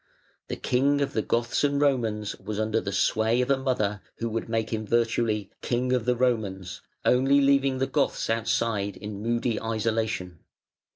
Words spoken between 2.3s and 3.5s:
was under the sway